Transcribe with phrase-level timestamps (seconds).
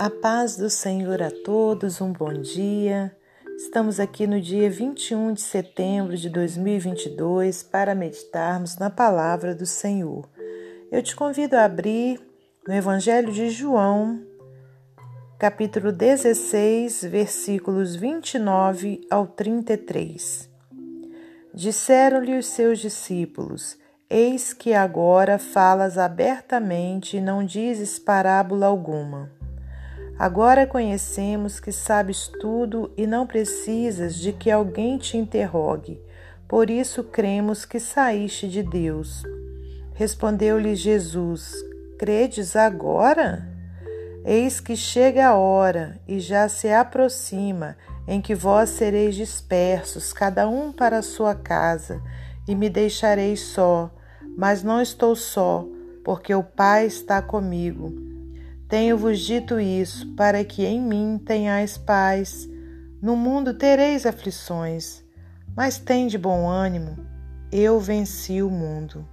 [0.00, 3.14] A paz do Senhor a todos, um bom dia.
[3.58, 10.26] Estamos aqui no dia 21 de setembro de 2022 para meditarmos na palavra do Senhor.
[10.90, 12.18] Eu te convido a abrir
[12.66, 14.22] no Evangelho de João,
[15.38, 20.48] capítulo 16, versículos 29 ao 33.
[21.52, 23.76] Disseram-lhe os seus discípulos:
[24.08, 29.39] Eis que agora falas abertamente e não dizes parábola alguma.
[30.20, 35.98] Agora conhecemos que sabes tudo e não precisas de que alguém te interrogue.
[36.46, 39.22] Por isso cremos que saíste de Deus.
[39.94, 41.54] Respondeu-lhe Jesus:
[41.98, 43.48] Credes agora?
[44.22, 47.74] Eis que chega a hora e já se aproxima
[48.06, 51.98] em que vós sereis dispersos, cada um para a sua casa,
[52.46, 53.90] e me deixareis só.
[54.36, 55.66] Mas não estou só,
[56.04, 58.09] porque o Pai está comigo.
[58.70, 62.48] Tenho-vos dito isso, para que em mim tenhais paz.
[63.02, 65.02] No mundo tereis aflições,
[65.56, 66.96] mas tende bom ânimo,
[67.50, 69.04] eu venci o mundo.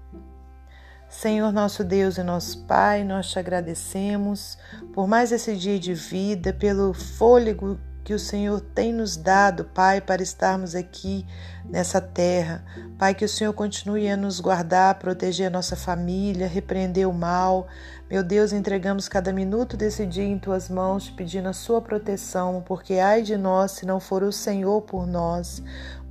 [1.10, 4.60] Senhor nosso Deus e nosso Pai, nós te agradecemos
[4.94, 10.00] por mais esse dia de vida, pelo fôlego que o Senhor tem nos dado, Pai,
[10.00, 11.26] para estarmos aqui
[11.66, 12.64] nessa terra.
[12.98, 17.68] Pai, que o Senhor continue a nos guardar, proteger a nossa família, repreender o mal.
[18.10, 22.94] Meu Deus, entregamos cada minuto desse dia em tuas mãos, pedindo a sua proteção, porque
[22.94, 25.62] ai de nós se não for o Senhor por nós.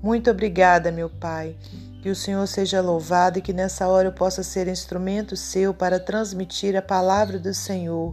[0.02, 1.56] Muito obrigada, meu Pai.
[2.06, 5.98] Que o Senhor seja louvado e que nessa hora eu possa ser instrumento seu para
[5.98, 8.12] transmitir a palavra do Senhor.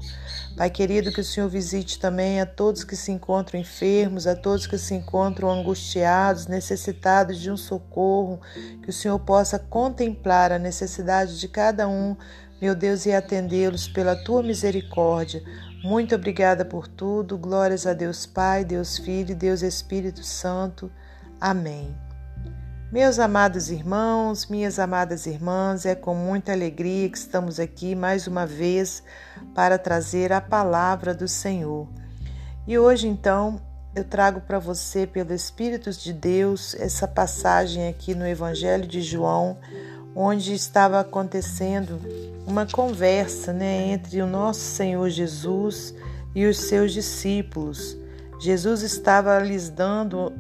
[0.58, 4.66] Pai querido, que o Senhor visite também a todos que se encontram enfermos, a todos
[4.66, 8.41] que se encontram angustiados, necessitados de um socorro,
[8.81, 12.17] que o Senhor possa contemplar a necessidade de cada um,
[12.59, 15.44] meu Deus, e atendê-los pela tua misericórdia.
[15.83, 17.38] Muito obrigada por tudo.
[17.38, 20.91] Glórias a Deus Pai, Deus Filho Deus Espírito Santo.
[21.39, 21.95] Amém.
[22.94, 28.46] Meus amados irmãos, minhas amadas irmãs, é com muita alegria que estamos aqui mais uma
[28.46, 29.02] vez
[29.56, 31.88] para trazer a palavra do Senhor.
[32.68, 33.59] E hoje, então,
[33.96, 39.58] eu trago para você, pelo Espírito de Deus, essa passagem aqui no Evangelho de João,
[40.16, 42.00] onde estava acontecendo
[42.46, 45.96] uma conversa né, entre o nosso Senhor Jesus
[46.36, 47.98] e os seus discípulos.
[48.44, 50.34] Jesus estava lhes dando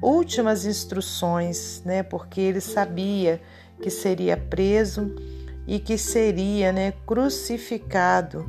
[0.00, 2.02] últimas instruções, né?
[2.02, 3.42] Porque ele sabia
[3.78, 5.14] que seria preso
[5.66, 8.46] e que seria, né, crucificado.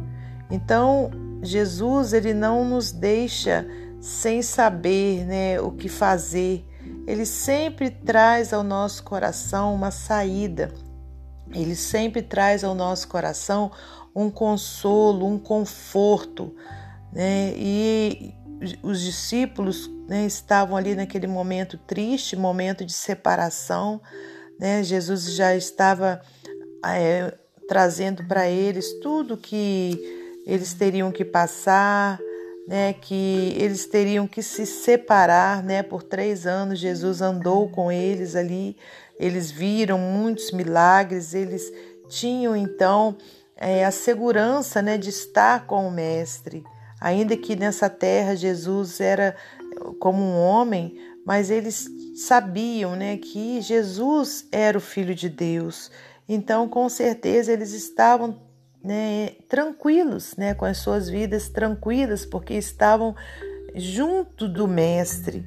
[0.49, 3.67] Então, Jesus ele não nos deixa
[3.99, 6.65] sem saber, né, o que fazer.
[7.05, 10.73] Ele sempre traz ao nosso coração uma saída.
[11.51, 13.69] Ele sempre traz ao nosso coração
[14.15, 16.55] um consolo, um conforto,
[17.11, 17.53] né?
[17.57, 18.33] E
[18.81, 24.01] os discípulos né, estavam ali naquele momento triste, momento de separação.
[24.59, 24.83] Né?
[24.83, 26.21] Jesus já estava
[26.85, 27.33] é,
[27.67, 29.99] trazendo para eles tudo que
[30.45, 32.19] eles teriam que passar,
[32.67, 38.35] né, que eles teriam que se separar, né, por três anos Jesus andou com eles
[38.35, 38.77] ali,
[39.19, 41.71] eles viram muitos milagres, eles
[42.07, 43.17] tinham então
[43.55, 46.63] é, a segurança, né, de estar com o Mestre,
[47.03, 49.35] Ainda que nessa terra Jesus era
[49.99, 55.91] como um homem, mas eles sabiam né, que Jesus era o Filho de Deus.
[56.29, 58.41] Então, com certeza, eles estavam
[58.81, 63.13] né, tranquilos, né, com as suas vidas tranquilas, porque estavam
[63.75, 65.45] junto do Mestre.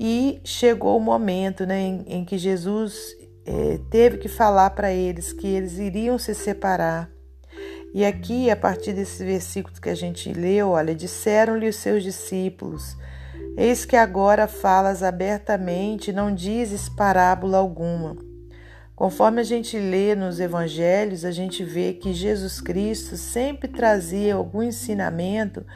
[0.00, 3.16] E chegou o momento né, em, em que Jesus
[3.46, 7.11] eh, teve que falar para eles que eles iriam se separar.
[7.94, 12.96] E aqui, a partir desse versículo que a gente leu, olha, disseram-lhe os seus discípulos:
[13.56, 18.16] Eis que agora falas abertamente, não dizes parábola alguma.
[18.96, 24.62] Conforme a gente lê nos evangelhos, a gente vê que Jesus Cristo sempre trazia algum
[24.62, 25.66] ensinamento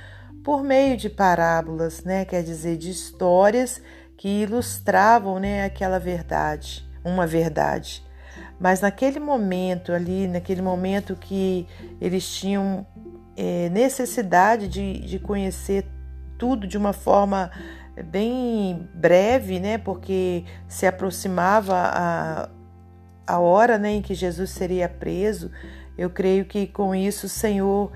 [0.44, 2.24] por meio de parábolas, né?
[2.24, 3.82] Quer dizer, de histórias
[4.16, 8.05] que ilustravam, né, aquela verdade, uma verdade.
[8.58, 11.66] Mas naquele momento ali, naquele momento que
[12.00, 12.86] eles tinham
[13.36, 15.86] é, necessidade de, de conhecer
[16.38, 17.50] tudo de uma forma
[18.04, 19.78] bem breve, né?
[19.78, 22.48] Porque se aproximava a,
[23.26, 25.50] a hora né, em que Jesus seria preso.
[25.96, 27.92] Eu creio que com isso o Senhor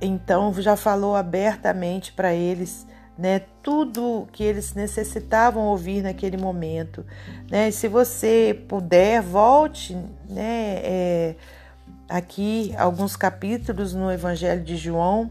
[0.00, 2.86] então já falou abertamente para eles
[3.18, 7.04] né, tudo que eles necessitavam ouvir naquele momento.
[7.50, 7.70] Né?
[7.70, 9.96] Se você puder, volte
[10.28, 11.34] né, é,
[12.08, 15.30] aqui alguns capítulos no Evangelho de João,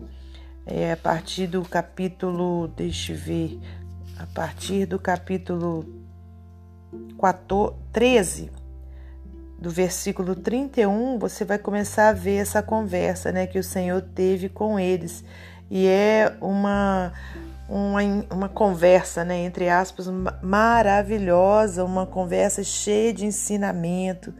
[0.65, 3.59] é, a partir do capítulo, deixa eu ver,
[4.17, 5.85] a partir do capítulo
[7.19, 8.51] 14, 13,
[9.59, 14.49] do versículo 31, você vai começar a ver essa conversa né, que o Senhor teve
[14.49, 15.23] com eles.
[15.69, 17.13] E é uma,
[17.67, 18.01] uma,
[18.31, 20.07] uma conversa, né, entre aspas,
[20.41, 24.33] maravilhosa, uma conversa cheia de ensinamento.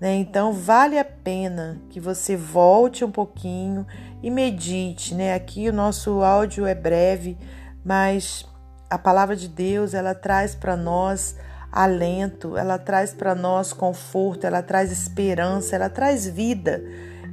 [0.00, 0.16] Né?
[0.16, 3.86] Então, vale a pena que você volte um pouquinho
[4.22, 5.14] e medite.
[5.14, 5.34] Né?
[5.34, 7.38] Aqui o nosso áudio é breve,
[7.84, 8.44] mas
[8.90, 11.36] a palavra de Deus ela traz para nós
[11.70, 16.82] alento, ela traz para nós conforto, ela traz esperança, ela traz vida.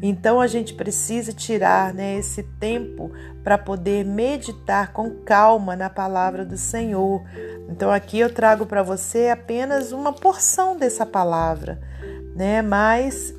[0.02, 3.12] Então a gente precisa tirar né, esse tempo
[3.44, 7.24] para poder meditar com calma na palavra do Senhor.
[7.70, 11.80] Então aqui eu trago para você apenas uma porção dessa palavra,
[12.36, 12.64] né?
[12.64, 13.34] Mas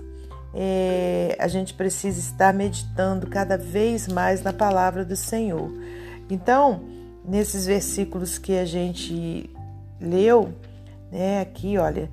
[0.54, 5.68] é, a gente precisa estar meditando cada vez mais na palavra do Senhor.
[6.30, 6.84] Então,
[7.24, 9.50] nesses versículos que a gente
[10.00, 10.54] leu,
[11.10, 11.40] né?
[11.40, 12.08] Aqui, olha,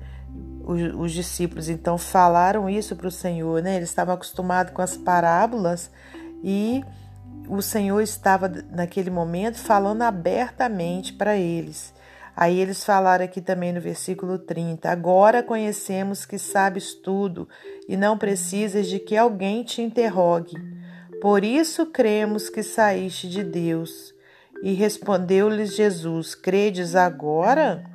[0.70, 3.76] os, os discípulos então falaram isso para o Senhor, né?
[3.76, 5.90] Eles estavam acostumados com as parábolas
[6.44, 6.82] e
[7.48, 11.92] o Senhor estava naquele momento falando abertamente para eles.
[12.36, 17.48] Aí eles falaram aqui também no versículo 30: Agora conhecemos que sabes tudo
[17.88, 20.54] e não precisas de que alguém te interrogue.
[21.20, 24.14] Por isso cremos que saíste de Deus.
[24.62, 27.89] E respondeu-lhes Jesus: Credes agora?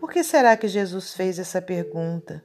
[0.00, 2.42] Por que será que Jesus fez essa pergunta?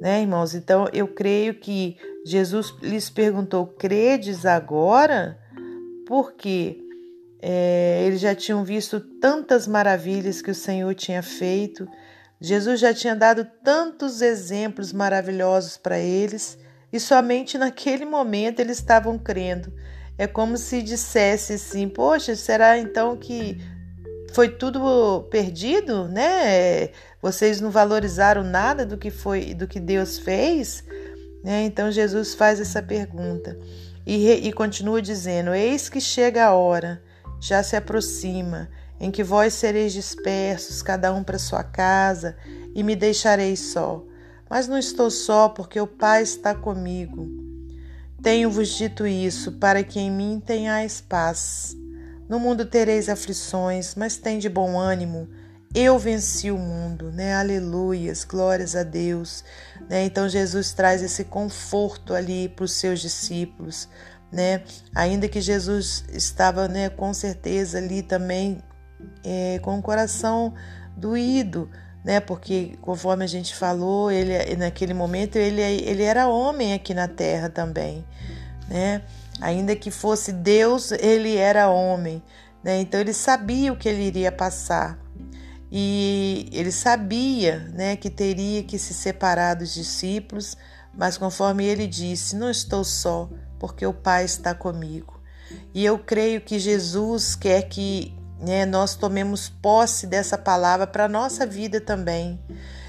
[0.00, 0.54] Né, irmãos?
[0.54, 5.38] Então eu creio que Jesus lhes perguntou: credes agora?
[6.06, 6.78] Porque
[7.42, 11.86] é, eles já tinham visto tantas maravilhas que o Senhor tinha feito,
[12.40, 16.58] Jesus já tinha dado tantos exemplos maravilhosos para eles
[16.90, 19.70] e somente naquele momento eles estavam crendo.
[20.16, 23.58] É como se dissesse assim: Poxa, será então que
[24.32, 26.90] foi tudo perdido, né?
[27.20, 30.84] Vocês não valorizaram nada do que foi, do que Deus fez,
[31.42, 31.64] né?
[31.64, 33.58] Então Jesus faz essa pergunta
[34.06, 37.02] e, e continua dizendo: Eis que chega a hora,
[37.40, 38.68] já se aproxima,
[39.00, 42.36] em que vós sereis dispersos, cada um para sua casa,
[42.74, 44.04] e me deixareis só.
[44.48, 47.28] Mas não estou só, porque o Pai está comigo.
[48.22, 51.76] Tenho-vos dito isso, para que em mim tenhais paz.
[52.28, 55.28] No mundo tereis aflições, mas tem de bom ânimo.
[55.74, 57.34] Eu venci o mundo, né?
[57.34, 59.44] Aleluias, glórias a Deus.
[59.88, 60.04] Né?
[60.04, 63.88] Então Jesus traz esse conforto ali para os seus discípulos,
[64.30, 64.62] né?
[64.94, 68.58] Ainda que Jesus estava, né, com certeza ali também
[69.24, 70.54] é, com o coração
[70.96, 71.70] doído,
[72.04, 72.20] né?
[72.20, 77.48] Porque conforme a gente falou, ele naquele momento ele, ele era homem aqui na terra
[77.48, 78.04] também,
[78.68, 79.02] né?
[79.40, 82.22] Ainda que fosse Deus, ele era homem,
[82.62, 82.80] né?
[82.80, 84.98] Então ele sabia o que ele iria passar.
[85.70, 90.56] E ele sabia, né, que teria que se separar dos discípulos,
[90.94, 95.20] mas conforme ele disse, não estou só, porque o Pai está comigo.
[95.74, 101.08] E eu creio que Jesus quer que né, nós tomemos posse dessa palavra para a
[101.08, 102.40] nossa vida também.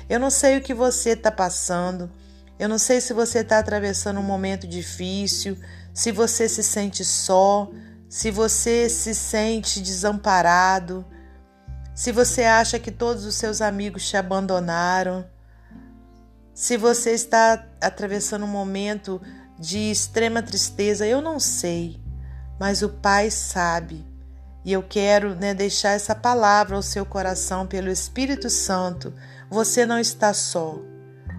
[0.09, 2.09] Eu não sei o que você está passando,
[2.57, 5.57] eu não sei se você está atravessando um momento difícil,
[5.99, 7.69] se você se sente só,
[8.07, 11.05] se você se sente desamparado,
[11.93, 15.27] se você acha que todos os seus amigos te abandonaram,
[16.53, 19.21] se você está atravessando um momento
[19.59, 22.01] de extrema tristeza, eu não sei,
[22.57, 24.07] mas o Pai sabe.
[24.63, 29.13] E eu quero né, deixar essa palavra ao seu coração pelo Espírito Santo.
[29.49, 30.79] Você não está só.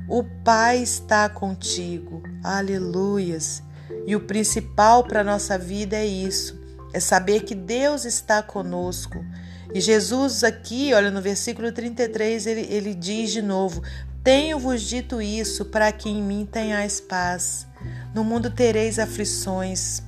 [0.07, 2.23] O Pai está contigo.
[2.45, 3.62] Aleluias.
[4.06, 6.61] E o principal para nossa vida é isso:
[6.92, 9.25] é saber que Deus está conosco.
[9.73, 13.82] E Jesus, aqui, olha, no versículo 33, ele, ele diz de novo:
[14.23, 17.66] Tenho-vos dito isso para que em mim tenhais paz.
[18.14, 20.02] No mundo tereis aflições.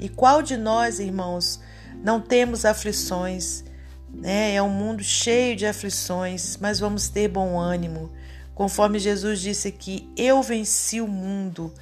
[0.00, 1.60] E qual de nós, irmãos,
[2.02, 3.62] não temos aflições?
[4.12, 4.54] Né?
[4.54, 8.10] É um mundo cheio de aflições, mas vamos ter bom ânimo.
[8.54, 11.72] Conforme Jesus disse aqui: Eu venci o mundo.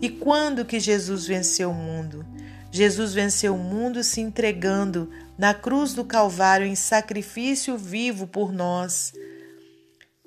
[0.00, 2.24] E quando que Jesus venceu o mundo?
[2.70, 9.12] Jesus venceu o mundo se entregando na cruz do Calvário em sacrifício vivo por nós.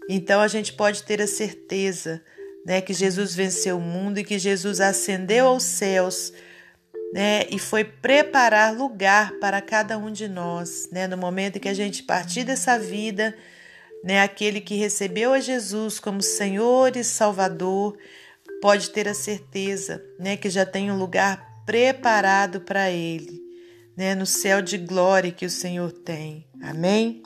[0.10, 2.22] Então a gente pode ter a certeza,
[2.66, 6.34] né, que Jesus venceu o mundo e que Jesus ascendeu aos céus,
[7.14, 11.70] né, e foi preparar lugar para cada um de nós, né, no momento em que
[11.70, 13.36] a gente partir dessa vida,
[14.04, 17.96] né, aquele que recebeu a Jesus como Senhor e Salvador,
[18.62, 23.40] pode ter a certeza, né, que já tem um lugar preparado para ele.
[23.98, 26.48] né, no céu de glória que o Senhor tem.
[26.62, 27.22] Amém?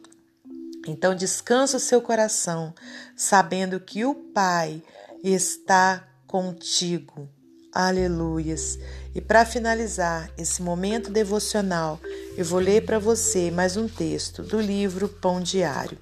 [0.87, 2.73] Então descansa o seu coração,
[3.15, 4.81] sabendo que o Pai
[5.23, 7.29] está contigo.
[7.71, 8.79] Aleluias.
[9.13, 11.99] E para finalizar esse momento devocional,
[12.35, 15.99] eu vou ler para você mais um texto do livro Pão Diário.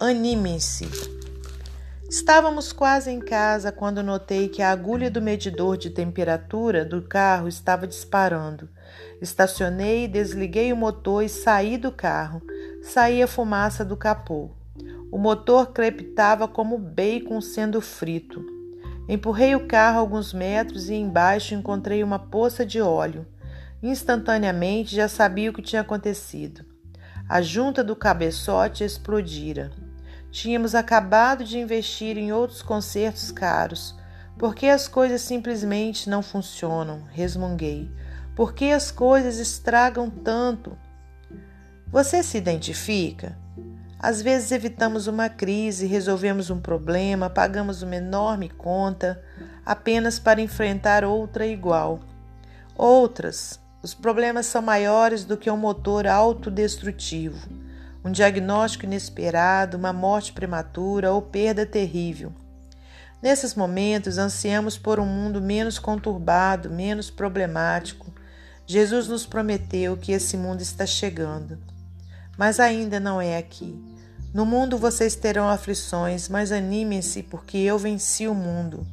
[0.00, 0.88] Animem-se.
[2.08, 7.48] Estávamos quase em casa quando notei que a agulha do medidor de temperatura do carro
[7.48, 8.68] estava disparando.
[9.20, 12.42] Estacionei, desliguei o motor e saí do carro.
[12.82, 14.50] Saía fumaça do capô.
[15.10, 18.44] O motor crepitava como bacon sendo frito.
[19.08, 23.26] Empurrei o carro alguns metros e embaixo encontrei uma poça de óleo.
[23.82, 26.64] Instantaneamente já sabia o que tinha acontecido.
[27.28, 29.70] A junta do cabeçote explodira.
[30.34, 33.94] Tínhamos acabado de investir em outros concertos caros.
[34.36, 37.04] Por que as coisas simplesmente não funcionam?
[37.12, 37.88] resmunguei.
[38.34, 40.76] Por que as coisas estragam tanto?
[41.86, 43.38] Você se identifica?
[43.96, 49.22] Às vezes evitamos uma crise, resolvemos um problema, pagamos uma enorme conta
[49.64, 52.00] apenas para enfrentar outra igual.
[52.76, 57.63] Outras, os problemas são maiores do que um motor autodestrutivo,
[58.04, 62.32] um diagnóstico inesperado, uma morte prematura ou perda terrível.
[63.22, 68.12] Nesses momentos, ansiamos por um mundo menos conturbado, menos problemático.
[68.66, 71.58] Jesus nos prometeu que esse mundo está chegando,
[72.36, 73.74] mas ainda não é aqui.
[74.34, 78.86] No mundo vocês terão aflições, mas animem-se, porque eu venci o mundo.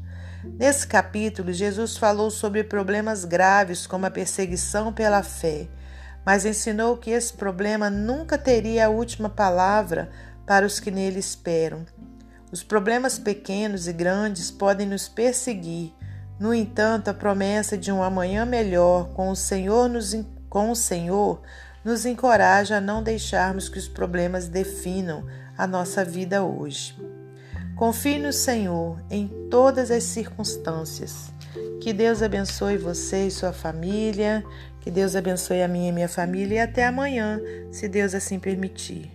[0.43, 5.67] Nesse capítulo, Jesus falou sobre problemas graves como a perseguição pela fé,
[6.25, 10.09] mas ensinou que esse problema nunca teria a última palavra
[10.45, 11.85] para os que nele esperam.
[12.51, 15.93] Os problemas pequenos e grandes podem nos perseguir.
[16.39, 20.13] No entanto, a promessa de um amanhã melhor com o Senhor nos,
[20.49, 21.41] com o Senhor
[21.83, 25.25] nos encoraja a não deixarmos que os problemas definam
[25.57, 26.95] a nossa vida hoje.
[27.75, 31.31] Confie no Senhor em todas as circunstâncias.
[31.81, 34.43] Que Deus abençoe você e sua família.
[34.81, 37.39] Que Deus abençoe a minha e minha família e até amanhã,
[37.71, 39.11] se Deus assim permitir.